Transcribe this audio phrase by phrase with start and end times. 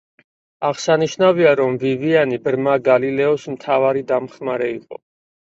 [0.69, 5.03] აღსანიშნავია, რომ ვივიანი ბრმა გალილეოს მთავარი დამხმარე იყო.